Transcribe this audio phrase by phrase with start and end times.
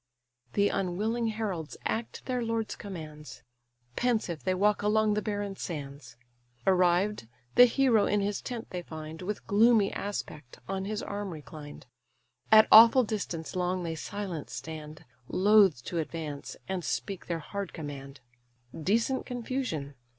[0.53, 3.43] The unwilling heralds act their lord's commands;
[3.95, 6.15] Pensive they walk along the barren sands:
[6.65, 11.85] Arrived, the hero in his tent they find, With gloomy aspect on his arm reclined.
[12.51, 18.21] At awful distance long they silent stand, Loth to advance, and speak their hard command;
[18.75, 19.93] Decent confusion!